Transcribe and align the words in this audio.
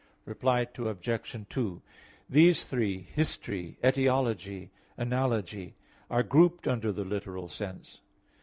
Reply 0.25 0.65
Obj. 0.75 1.45
2: 1.47 1.81
These 2.27 2.65
three 2.65 3.01
history, 3.01 3.77
etiology, 3.85 4.71
analogy 4.97 5.75
are 6.09 6.23
grouped 6.23 6.67
under 6.67 6.91
the 6.91 7.05
literal 7.05 7.47
sense. 7.47 8.01